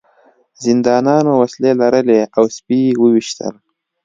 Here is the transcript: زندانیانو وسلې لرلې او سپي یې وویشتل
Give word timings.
زندانیانو 0.63 1.31
وسلې 1.41 1.71
لرلې 1.81 2.21
او 2.37 2.45
سپي 2.55 2.79
یې 2.87 2.93
وویشتل 3.01 3.53